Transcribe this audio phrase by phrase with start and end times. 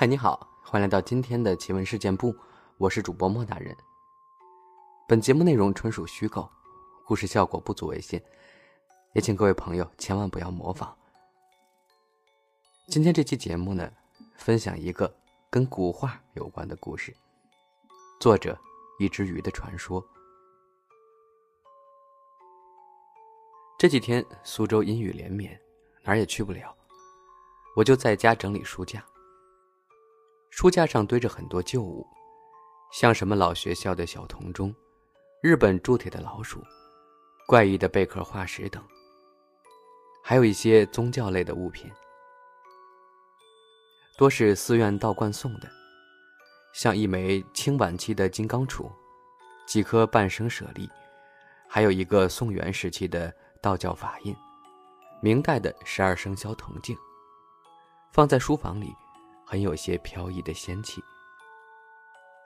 [0.00, 2.32] 嗨，你好，欢迎来到今天的奇闻事件部，
[2.76, 3.76] 我是主播莫大人。
[5.08, 6.48] 本节目内容纯属虚构，
[7.04, 8.22] 故事效果不足为信，
[9.14, 10.96] 也请各位朋友千万不要模仿。
[12.86, 13.92] 今天这期节目呢，
[14.36, 15.12] 分享一个
[15.50, 17.12] 跟古画有关的故事，
[18.20, 18.56] 作者
[19.00, 20.00] 一只鱼的传说。
[23.76, 25.60] 这几天苏州阴雨连绵，
[26.04, 26.72] 哪儿也去不了，
[27.74, 29.04] 我就在家整理书架。
[30.50, 32.06] 书架上堆着很多旧物，
[32.90, 34.74] 像什么老学校的小铜钟、
[35.42, 36.64] 日本铸铁的老鼠、
[37.46, 38.82] 怪异的贝壳化石等，
[40.24, 41.90] 还有一些宗教类的物品，
[44.16, 45.70] 多是寺院道观送的，
[46.72, 48.90] 像一枚清晚期的金刚杵，
[49.66, 50.88] 几颗半生舍利，
[51.68, 54.34] 还有一个宋元时期的道教法印，
[55.20, 56.96] 明代的十二生肖铜镜，
[58.12, 58.92] 放在书房里。
[59.50, 61.02] 很有些飘逸的仙气，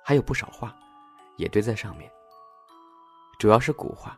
[0.05, 0.73] 还有不少画，
[1.37, 2.09] 也堆在上面。
[3.41, 4.17] 主要是古画。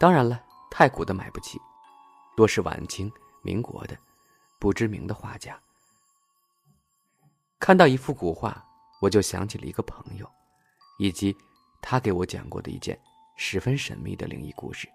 [0.00, 1.56] 当然了，太古的买不起，
[2.36, 3.08] 多是晚清、
[3.42, 3.96] 民国的，
[4.58, 5.56] 不知名的画家。
[7.60, 8.60] 看到一幅古画，
[9.00, 10.28] 我就想起了一个朋友，
[10.98, 11.36] 以及
[11.80, 13.00] 他给我讲过的一件
[13.36, 14.88] 十分神秘的灵异故事。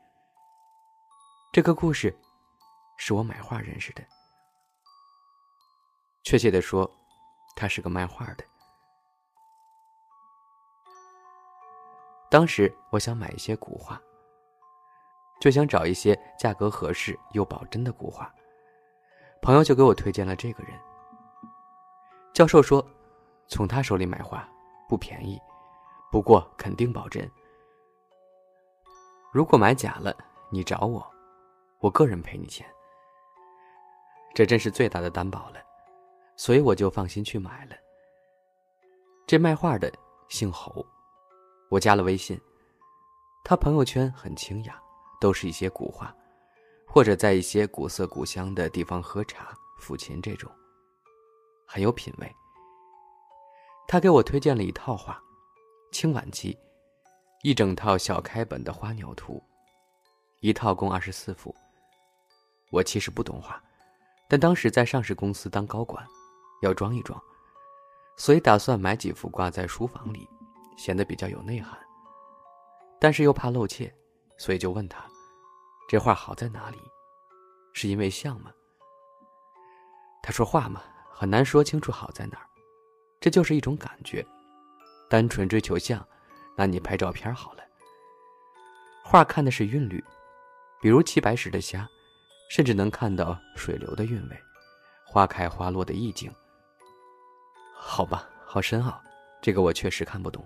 [1.53, 2.13] 这个故事，
[2.97, 4.03] 是我买画认识的。
[6.23, 6.89] 确切的说，
[7.55, 8.43] 他是个卖画的。
[12.29, 14.01] 当时我想买一些古画，
[15.39, 18.33] 就想找一些价格合适又保真的古画。
[19.41, 20.79] 朋友就给我推荐了这个人。
[22.33, 22.83] 教授说，
[23.47, 24.47] 从他手里买画
[24.87, 25.39] 不便宜，
[26.09, 27.29] 不过肯定保真。
[29.31, 30.15] 如果买假了，
[30.49, 31.05] 你找我，
[31.79, 32.65] 我个人赔你钱。
[34.33, 35.59] 这真是最大的担保了。
[36.35, 37.75] 所以我就放心去买了。
[39.25, 39.91] 这卖画的
[40.29, 40.85] 姓侯，
[41.69, 42.39] 我加了微信。
[43.43, 44.81] 他朋友圈很清雅，
[45.19, 46.15] 都是一些古画，
[46.87, 50.51] 或者在一些古色古香的地方喝茶、抚琴这种，
[51.67, 52.35] 很有品味。
[53.87, 55.21] 他给我推荐了一套画，
[55.91, 56.57] 清晚期，
[57.43, 59.43] 一整套小开本的花鸟图，
[60.39, 61.53] 一套共二十四幅。
[62.71, 63.61] 我其实不懂画，
[64.27, 66.05] 但当时在上市公司当高管。
[66.63, 67.21] 要装一装，
[68.15, 70.27] 所以打算买几幅挂在书房里，
[70.77, 71.77] 显得比较有内涵。
[72.99, 73.93] 但是又怕露怯，
[74.37, 75.03] 所以就问他
[75.89, 76.77] ：“这画好在哪里？
[77.73, 78.49] 是因为像吗？”
[80.23, 80.81] 他说：“画嘛，
[81.11, 82.47] 很难说清楚好在哪儿，
[83.19, 84.25] 这就是一种感觉。
[85.09, 86.05] 单纯追求像，
[86.55, 87.63] 那你拍照片好了。
[89.03, 90.01] 画看的是韵律，
[90.79, 91.85] 比如齐白石的虾，
[92.49, 94.37] 甚至能看到水流的韵味，
[95.05, 96.33] 花开花落的意境。”
[97.85, 98.99] 好吧，好深奥，
[99.41, 100.43] 这个我确实看不懂，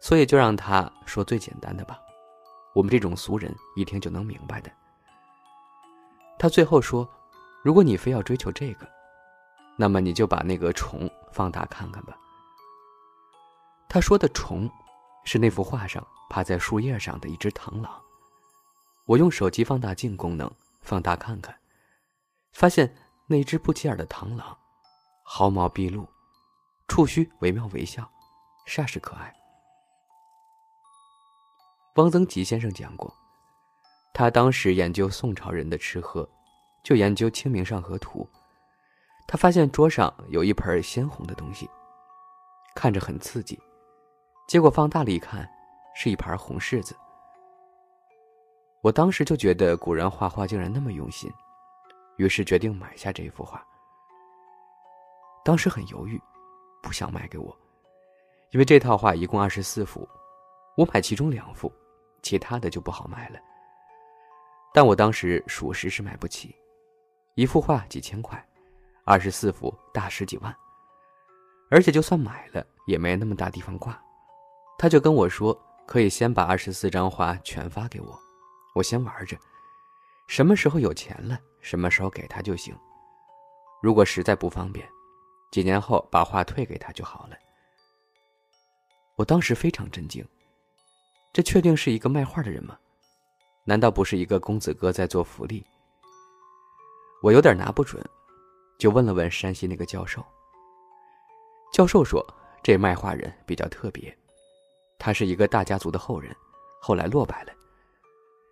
[0.00, 1.98] 所以就让他说最简单的吧，
[2.74, 4.70] 我们这种俗人一听就能明白的。
[6.38, 7.08] 他最后说
[7.64, 8.86] ：“如果你非要追求这个，
[9.76, 12.16] 那么你就把那个虫放大看看吧。”
[13.88, 14.70] 他说的虫，
[15.24, 18.00] 是那幅画上趴在树叶上的一只螳螂。
[19.06, 20.48] 我用手机放大镜功能
[20.82, 21.58] 放大看看，
[22.52, 22.94] 发现
[23.26, 24.56] 那只不起眼的螳螂，
[25.24, 26.06] 毫毛毕露。
[26.88, 28.08] 触须惟妙惟肖，
[28.66, 29.32] 煞是可爱。
[31.96, 33.12] 汪曾祺先生讲过，
[34.12, 36.28] 他当时研究宋朝人的吃喝，
[36.82, 38.28] 就研究《清明上河图》。
[39.26, 41.68] 他发现桌上有一盆鲜红的东西，
[42.74, 43.60] 看着很刺激，
[44.46, 45.48] 结果放大了一看，
[45.94, 46.96] 是一盘红柿子。
[48.82, 51.32] 我当时就觉得古人画画竟然那么用心，
[52.18, 53.66] 于是决定买下这幅画。
[55.44, 56.20] 当时很犹豫。
[56.82, 57.56] 不想卖给我，
[58.50, 60.08] 因为这套画一共二十四幅，
[60.76, 61.72] 我买其中两幅，
[62.22, 63.38] 其他的就不好卖了。
[64.72, 66.54] 但我当时属实是买不起，
[67.34, 68.42] 一幅画几千块，
[69.04, 70.54] 二十四幅大十几万，
[71.70, 74.00] 而且就算买了也没那么大地方挂。
[74.78, 78.18] 他就跟我说，可以先把二十四张画全发给我，
[78.74, 79.36] 我先玩着，
[80.28, 82.76] 什么时候有钱了，什么时候给他就行。
[83.82, 84.86] 如果实在不方便。
[85.56, 87.36] 几年后把画退给他就好了。
[89.14, 90.22] 我当时非常震惊，
[91.32, 92.78] 这确定是一个卖画的人吗？
[93.64, 95.64] 难道不是一个公子哥在做福利？
[97.22, 98.04] 我有点拿不准，
[98.78, 100.22] 就问了问山西那个教授。
[101.72, 102.22] 教授说，
[102.62, 104.14] 这卖画人比较特别，
[104.98, 106.36] 他是一个大家族的后人，
[106.82, 107.52] 后来落败了。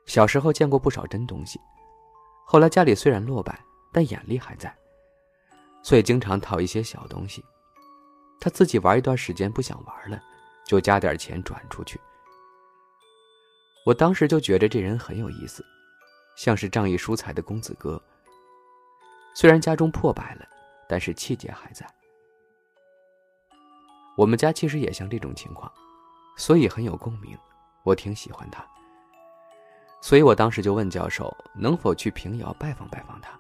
[0.07, 1.61] 小时候见过不少真东西，
[2.47, 3.63] 后来家里虽然落败，
[3.93, 4.75] 但眼力还在。
[5.85, 7.45] 所以经常讨一些小东西。
[8.41, 10.21] 他自己玩一段时间不想玩了，
[10.67, 12.01] 就加点钱转出去。
[13.87, 15.65] 我当时就觉得这人很有意思，
[16.37, 18.03] 像是仗义疏财的公子哥。
[19.35, 20.47] 虽然家中破败了，
[20.89, 21.87] 但是气节还在。
[24.17, 25.71] 我们家其实也像这种情况，
[26.37, 27.37] 所以很有共鸣。
[27.83, 28.67] 我挺喜欢他，
[30.01, 33.39] 所以我当时就问教授能否去平遥拜访拜访他，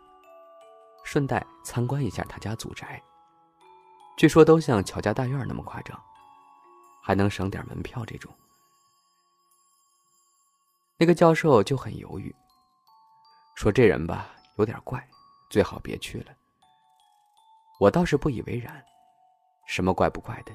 [1.04, 3.00] 顺带参观一下他家祖宅。
[4.16, 6.00] 据说都像乔家大院那么夸张，
[7.02, 8.32] 还能省点门票这种。
[10.96, 12.34] 那个教授就很犹豫，
[13.54, 15.06] 说这人吧有点怪，
[15.50, 16.32] 最好别去了。
[17.80, 18.82] 我倒是不以为然，
[19.66, 20.52] 什么怪不怪的，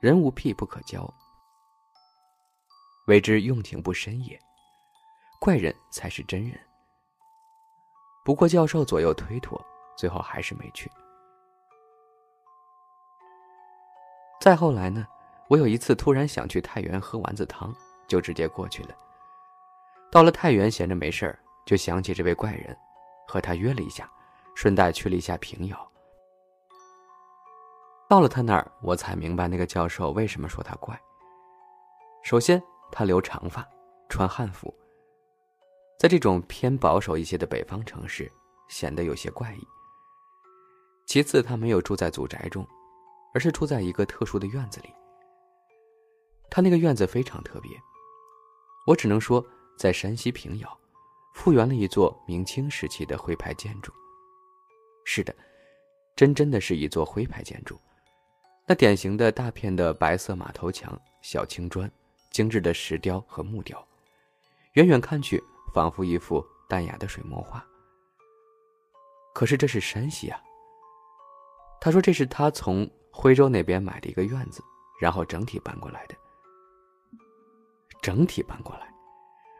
[0.00, 1.08] 人无癖不可交。
[3.06, 4.40] 为之用情不深也，
[5.38, 6.58] 怪人才是真人。
[8.24, 9.60] 不过教授左右推脱，
[9.96, 10.90] 最后还是没去。
[14.40, 15.06] 再后来呢，
[15.48, 17.74] 我有一次突然想去太原喝丸子汤，
[18.06, 18.94] 就直接过去了。
[20.10, 22.76] 到了太原，闲着没事儿，就想起这位怪人，
[23.26, 24.10] 和他约了一下，
[24.54, 25.90] 顺带去了一下平遥。
[28.08, 31.00] 到了他那儿，我才明白那个教授为什么说他怪。
[32.22, 32.62] 首先。
[32.94, 33.66] 他留长发，
[34.10, 34.70] 穿汉服，
[36.02, 38.28] 在这种偏保守一些的北方城市，
[38.66, 39.64] 显得有些怪异。
[41.06, 42.66] 其次，他没有住在祖宅中，
[43.32, 44.92] 而是住在一个特殊的院子里。
[46.50, 47.70] 他那个院子非常特别，
[48.84, 49.46] 我只能说，
[49.78, 50.78] 在山西平遥，
[51.34, 53.92] 复原了一座明清时期的徽派建筑。
[55.04, 55.32] 是的，
[56.16, 57.78] 真真的是一座徽派建筑，
[58.66, 61.88] 那典型的大片的白色马头墙、小青砖。
[62.32, 63.86] 精致的石雕和木雕，
[64.72, 65.40] 远远看去
[65.72, 67.64] 仿佛一幅淡雅的水墨画。
[69.34, 70.40] 可是这是山西啊。
[71.80, 74.62] 他说这是他从徽州那边买的一个院子，
[75.00, 76.14] 然后整体搬过来的。
[78.00, 78.92] 整体搬过来，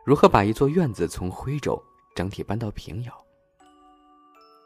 [0.05, 1.81] 如何把一座院子从徽州
[2.15, 3.25] 整体搬到平遥？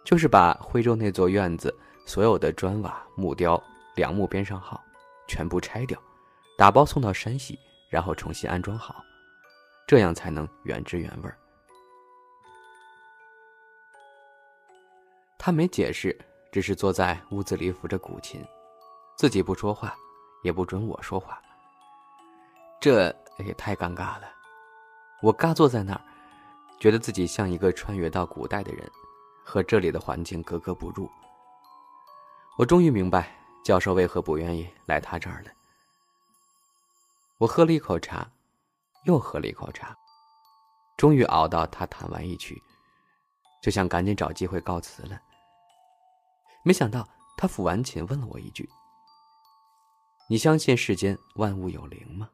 [0.05, 1.73] 就是把徽州那座院子
[2.05, 3.61] 所有的砖瓦、木雕、
[3.95, 4.81] 梁木边上号
[5.27, 5.99] 全部拆掉，
[6.57, 7.57] 打包送到山西。
[7.89, 9.01] 然后重新安装好，
[9.87, 11.37] 这样才能原汁原味儿。
[15.39, 16.15] 他没解释，
[16.51, 18.45] 只是坐在屋子里抚着古琴，
[19.15, 19.95] 自己不说话，
[20.43, 21.41] 也不准我说话。
[22.81, 24.29] 这也太尴尬了，
[25.21, 26.01] 我尬坐在那儿，
[26.81, 28.91] 觉得自己像一个穿越到古代的人，
[29.45, 31.09] 和这里的环境格格不入。
[32.57, 35.51] 我终于明白教授为何不愿意来他这儿了。
[37.37, 38.27] 我喝了一口茶，
[39.07, 39.97] 又喝了一口茶，
[40.97, 42.61] 终于熬到他弹完一曲，
[43.61, 45.17] 就想赶紧找机会告辞了。
[46.61, 47.07] 没想到
[47.37, 48.69] 他抚完琴，问了我一句
[50.27, 52.29] ：“你相信世间万物有灵吗？”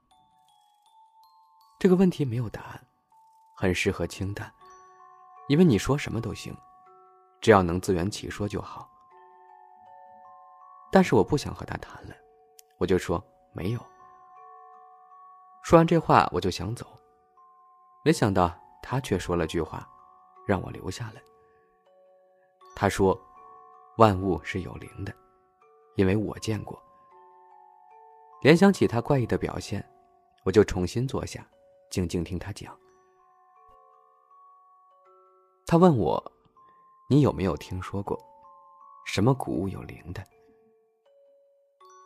[1.78, 2.88] 这个问题没有答案，
[3.56, 4.52] 很适合清淡，
[5.50, 6.58] 因为你说什么都行，
[7.40, 8.90] 只要能自圆其说就好。
[10.92, 12.16] 但是我不想和他谈了，
[12.80, 13.93] 我就说没有。
[15.64, 16.86] 说完这话，我就想走，
[18.04, 19.88] 没想到他却说了句话，
[20.46, 21.22] 让我留下了。
[22.76, 23.18] 他说
[23.98, 25.16] ：“万物是有灵的，
[25.96, 26.78] 因为我见过。”
[28.44, 29.82] 联想起他怪异的表现，
[30.44, 31.48] 我就重新坐下，
[31.90, 32.78] 静静听他讲。
[35.66, 36.22] 他问我
[37.10, 38.20] ：“你有没有听说过，
[39.06, 40.22] 什么古物有灵的？”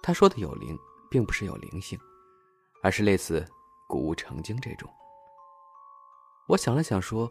[0.03, 0.77] 他说的有灵，
[1.09, 1.99] 并不是有灵性。
[2.87, 3.45] 而是类似
[3.85, 4.89] 古物成精这种。
[6.47, 7.29] 我想了想说，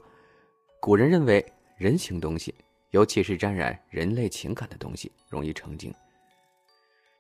[0.83, 1.43] 古人认为
[1.79, 2.55] 人形东西，
[2.91, 5.91] 尤其是沾染人类情感的东西，容易成精。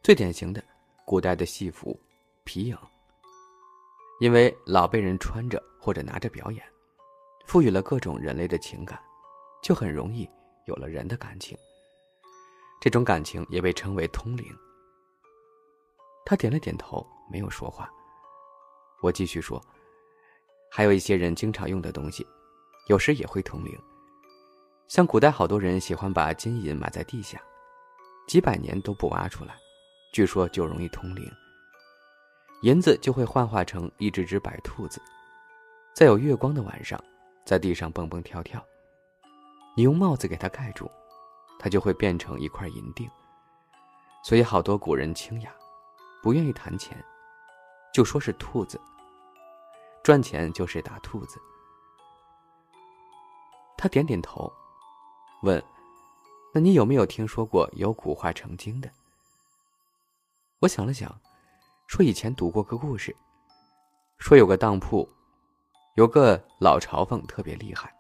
[0.02, 0.62] 最典型的，
[1.07, 1.99] 古代的戏服、
[2.45, 2.76] 皮影，
[4.21, 6.62] 因为老被人穿着或者拿着表演，
[7.47, 9.00] 赋予了各种人类的情感，
[9.62, 10.28] 就很容易
[10.66, 11.57] 有了人的感情。
[12.83, 14.45] 这种感情也被称为通灵。
[16.26, 17.02] 他点了点头，
[17.33, 17.90] 没有说话。
[19.03, 19.62] 我继续说，
[20.71, 22.26] 还有一些人经常用的东西，
[22.88, 23.79] 有时也会通灵。
[24.88, 27.41] 像古代好多人喜欢把金银埋在地下，
[28.26, 29.57] 几百年都不挖出来，
[30.12, 31.31] 据说就容易通灵。
[32.62, 35.00] 银子就会幻化成一只只白兔子，
[35.95, 36.99] 在有月光的晚上，
[37.45, 38.65] 在地上蹦蹦跳跳。
[39.76, 40.91] 你用帽子给它盖住，
[41.59, 43.11] 它就会变成一块银锭。
[44.25, 45.53] 所以好多古人清雅，
[46.23, 46.97] 不愿意谈钱。
[47.97, 48.79] 就说是兔子，
[50.03, 51.41] 赚钱就是打兔子。
[53.75, 54.53] 他点点头，
[55.43, 55.65] 问
[56.53, 58.91] ：“那你有没有听说过有古画成精的？
[60.59, 61.19] 我想了想，
[61.87, 63.17] 说以前读过个故事，
[64.19, 65.09] 说有个当铺，
[65.95, 67.91] 有个老朝奉特别厉害，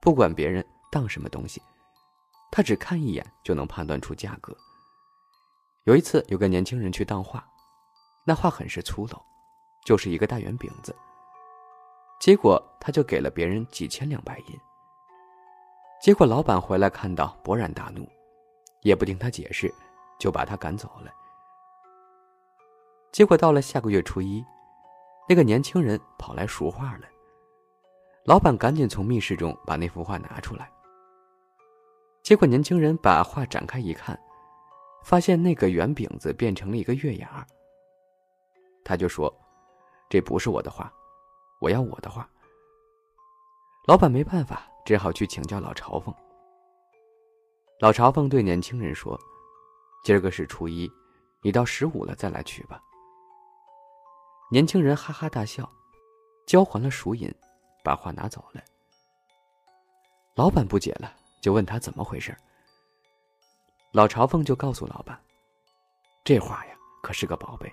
[0.00, 1.62] 不管别人当什么东西，
[2.50, 4.52] 他只看一眼就能判断出价格。
[5.84, 7.48] 有一次，有个年轻人去当画，
[8.30, 9.20] 那画很是粗陋，
[9.84, 10.94] 就是一个大圆饼子。
[12.20, 14.56] 结果他就给了别人几千两白银。
[16.00, 18.08] 结果老板回来看到，勃然大怒，
[18.82, 19.74] 也不听他解释，
[20.16, 21.12] 就把他赶走了。
[23.10, 24.44] 结果到了下个月初一，
[25.28, 27.08] 那个年轻人跑来赎画了。
[28.26, 30.70] 老板赶紧从密室中把那幅画拿出来。
[32.22, 34.16] 结果年轻人把画展开一看，
[35.02, 37.44] 发现那个圆饼子变成了一个月牙。
[38.84, 39.32] 他就说
[40.08, 40.92] ：“这不是我的画。”
[41.60, 42.26] 我要我的画。
[43.86, 46.14] 老板没办法，只好去请教老朝奉。
[47.78, 49.20] 老朝奉对年轻人说
[50.02, 50.90] ：“今儿个是初一，
[51.42, 52.82] 你到十五了再来取吧。”
[54.50, 55.70] 年轻人哈哈大笑，
[56.46, 57.30] 交还了赎银，
[57.84, 58.62] 把画拿走了。
[60.34, 62.34] 老板不解了，就问他怎么回事。
[63.92, 65.22] 老朝奉就告诉老板
[66.24, 67.70] ：“这画呀，可是个宝贝。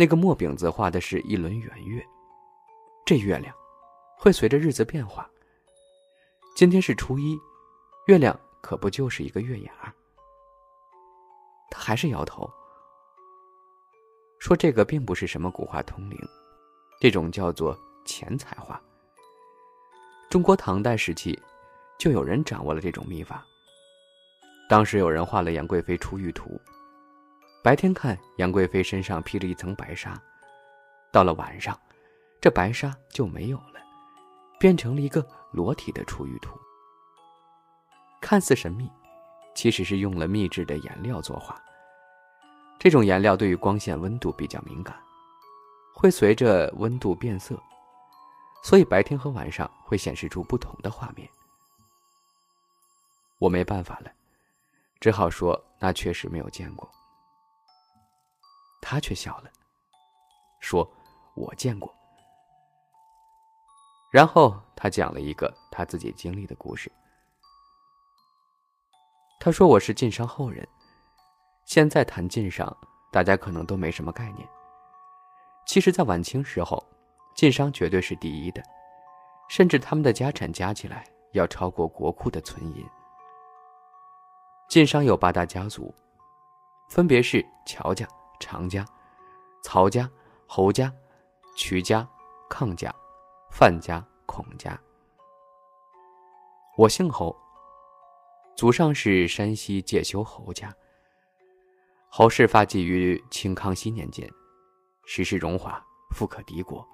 [0.00, 2.02] 那个墨饼子画的是一轮圆月。”
[3.04, 3.54] 这月亮
[4.16, 5.30] 会随着日子变化。
[6.56, 7.38] 今天是初一，
[8.06, 9.94] 月亮可不就是一个月牙？
[11.70, 12.50] 他还是摇头，
[14.38, 16.18] 说这个并不是什么古画通灵，
[16.98, 18.80] 这种叫做钱财画。
[20.30, 21.38] 中国唐代时期
[21.98, 23.44] 就有人掌握了这种秘法。
[24.66, 26.58] 当时有人画了杨贵妃出浴图，
[27.62, 30.20] 白天看杨贵妃身上披着一层白纱，
[31.12, 31.78] 到了晚上。
[32.40, 33.74] 这白纱就没有了，
[34.58, 36.58] 变成了一个裸体的出浴图。
[38.18, 38.90] 看似神秘，
[39.54, 41.62] 其实是用了秘制的颜料作画。
[42.78, 44.98] 这种颜料对于光线、温度比较敏感，
[45.94, 47.62] 会随着温度变色，
[48.62, 51.28] 所以白天和晚上会显示出不同的画面。
[53.38, 54.10] 我没办法了，
[54.98, 56.90] 只好说那确实没有见过。
[58.80, 59.50] 他却笑了，
[60.60, 60.90] 说
[61.36, 61.94] ：“我见过。”
[64.10, 66.90] 然后他讲了一个他自己经历的故事。
[69.38, 70.66] 他说：“我是晋商后人，
[71.64, 72.76] 现在谈晋商，
[73.12, 74.48] 大家可能都没什么概念。
[75.66, 76.84] 其实，在晚清时候，
[77.34, 78.62] 晋商绝对是第一的，
[79.48, 82.84] 甚至他们的家产加起来要超过国库的存银。
[84.68, 85.94] 晋商有八大家族，
[86.88, 88.06] 分别是乔家、
[88.40, 88.84] 常家、
[89.62, 90.10] 曹家、
[90.48, 90.92] 侯家、
[91.54, 92.08] 瞿家、
[92.48, 92.92] 康家。”
[93.52, 94.80] 范家、孔家，
[96.76, 97.36] 我姓侯，
[98.56, 100.72] 祖上是山西介休侯家。
[102.08, 104.30] 侯氏发迹于清康熙年间，
[105.04, 106.86] 时势荣华，富可敌国。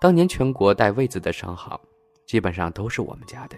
[0.00, 1.80] 当年全国带位子的商行，
[2.26, 3.56] 基本上都是我们家的。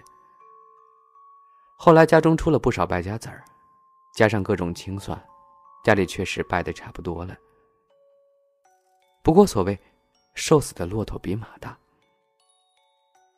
[1.78, 3.42] 后来家中出了不少败家子儿，
[4.14, 5.18] 加上各种清算，
[5.82, 7.36] 家里确实败得差不多了。
[9.22, 9.78] 不过所谓
[10.34, 11.76] “瘦死的骆驼比马大”。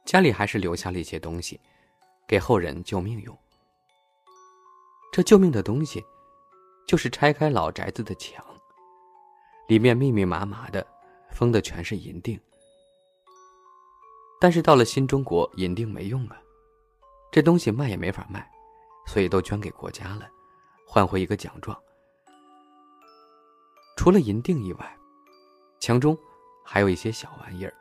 [0.04, 1.58] 家里还是留下了一些东西，
[2.28, 3.36] 给后人救命用。
[5.10, 6.04] 这救命的东西，
[6.86, 8.44] 就是拆开老宅子的墙，
[9.68, 10.86] 里面密密麻麻的
[11.30, 12.38] 封的全是银锭。
[14.40, 16.36] 但是到了新中国，银锭没用啊，
[17.32, 18.46] 这东西卖也没法卖，
[19.06, 20.28] 所以都捐给国家了，
[20.86, 21.80] 换回一个奖状。
[23.96, 24.98] 除了银锭以外，
[25.80, 26.18] 墙中
[26.64, 27.72] 还有一些小玩意儿。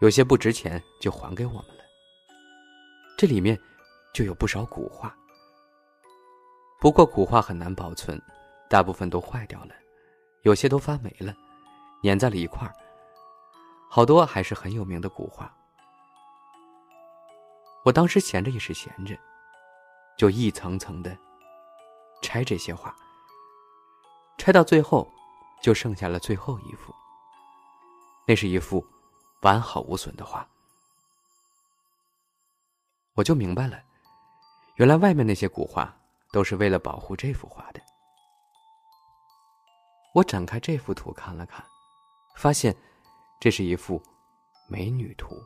[0.00, 1.84] 有些不值钱，就还给我们了。
[3.16, 3.58] 这里面
[4.12, 5.14] 就有不少古画，
[6.80, 8.20] 不过古画很难保存，
[8.68, 9.74] 大部分都坏掉了，
[10.42, 11.34] 有些都发霉了，
[12.02, 12.74] 粘在了一块儿。
[13.88, 15.50] 好多还是很有名的古画。
[17.84, 19.16] 我当时闲着也是闲着，
[20.18, 21.16] 就一层层的
[22.20, 22.94] 拆这些画，
[24.38, 25.10] 拆到最后，
[25.62, 26.94] 就剩下了最后一幅。
[28.26, 28.84] 那是一幅。
[29.42, 30.48] 完好无损的画，
[33.12, 33.80] 我就明白了，
[34.76, 35.94] 原来外面那些古画
[36.32, 37.80] 都是为了保护这幅画的。
[40.14, 41.64] 我展开这幅图看了看，
[42.34, 42.74] 发现
[43.38, 44.02] 这是一幅
[44.68, 45.36] 美女图。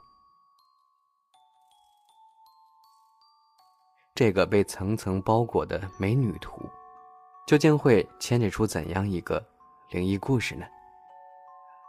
[4.14, 6.66] 这个被层层包裹的美女图，
[7.50, 9.44] 究竟会牵扯出怎样一个
[9.90, 10.64] 灵异故事呢？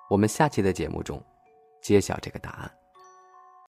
[0.09, 1.23] 我们下期的节目中。
[1.83, 2.71] 揭晓这个答案。